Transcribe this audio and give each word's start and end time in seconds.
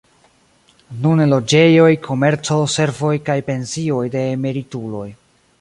Nune 1.03 1.27
loĝejoj, 1.33 1.91
komerco, 2.09 2.59
servoj 2.79 3.13
kaj 3.31 3.39
pensioj 3.51 4.03
de 4.17 4.29
emerituloj. 4.35 5.07